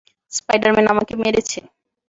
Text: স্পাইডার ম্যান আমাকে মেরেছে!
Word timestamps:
স্পাইডার 0.31 0.71
ম্যান 0.75 0.87
আমাকে 0.93 1.13
মেরেছে! 1.21 1.59